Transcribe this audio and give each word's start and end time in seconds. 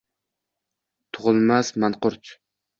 туғилмас 1.19 1.71
манқурт! 1.85 2.37